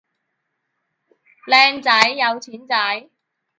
[1.47, 3.11] 靚仔有錢仔